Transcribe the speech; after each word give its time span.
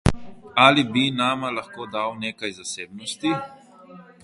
Ali 0.65 0.83
bi 0.93 1.03
nama 1.19 1.51
lahko 1.57 1.85
dal 1.95 2.11
nekaj 2.23 2.51
zasebnosti? 2.61 3.35